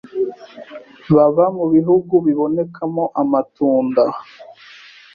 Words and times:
baba 1.15 1.45
mu 1.57 1.65
bihugu 1.73 2.13
bibonekamo 2.25 3.03
amatunda, 3.21 4.03